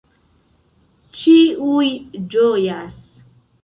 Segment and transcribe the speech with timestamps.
[1.21, 1.87] Ĉiuj
[2.37, 3.01] ĝojas.